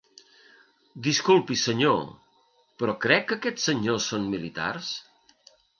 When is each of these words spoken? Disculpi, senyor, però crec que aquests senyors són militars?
Disculpi, 1.07 1.57
senyor, 1.65 2.01
però 2.81 2.97
crec 3.07 3.31
que 3.31 3.39
aquests 3.41 3.71
senyors 3.73 4.13
són 4.15 4.31
militars? 4.35 4.95